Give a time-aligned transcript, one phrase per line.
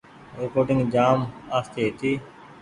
[0.41, 1.19] ريڪوڊنگ جآم
[1.57, 2.11] آستي هيتي۔